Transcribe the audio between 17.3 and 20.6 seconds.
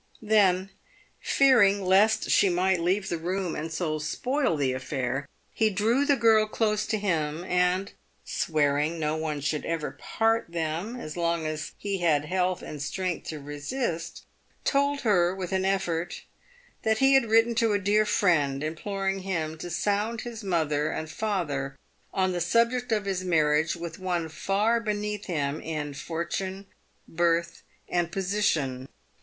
to a dear friend, imploring him to sound his